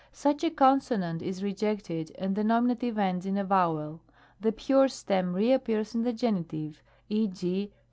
[0.11, 2.71] Such a consonant is rejected and the Nom.
[2.97, 3.99] ends in a vowel.
[4.39, 6.71] The pure stem reappears in the Gen.;
[7.09, 7.27] e.
[7.27, 7.71] g.